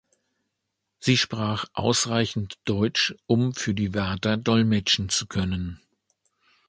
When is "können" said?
5.27-5.79